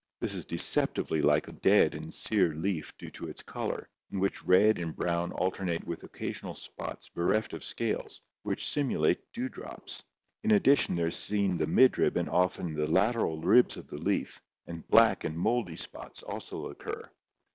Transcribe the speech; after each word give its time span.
This 0.19 0.33
is 0.33 0.45
deceptively 0.45 1.21
like 1.21 1.47
a 1.47 1.51
dead 1.51 1.93
and 1.93 2.11
sere 2.11 2.55
leaf 2.55 2.91
due 2.97 3.11
to 3.11 3.27
its 3.27 3.43
color, 3.43 3.87
in 4.11 4.19
which 4.19 4.43
red 4.43 4.79
and 4.79 4.95
brown 4.95 5.31
alternate 5.33 5.83
with 5.85 6.01
occasional 6.01 6.55
spots 6.55 7.07
bereft 7.09 7.53
of 7.53 7.63
scales 7.63 8.19
which 8.41 8.67
simulate 8.67 9.31
dewdrops. 9.31 10.03
In 10.43 10.49
addition 10.53 10.95
there 10.95 11.09
is 11.09 11.15
seen 11.15 11.55
the 11.55 11.67
midrib 11.67 12.17
and 12.17 12.31
often 12.31 12.73
the 12.73 12.89
lateral" 12.89 13.39
ribs 13.41 13.77
of 13.77 13.85
the 13.89 13.99
leaf, 13.99 14.41
and 14.65 14.87
black 14.87 15.23
and 15.23 15.37
mouldy 15.37 15.75
spots 15.75 16.23
also 16.23 16.69
occur. 16.69 17.07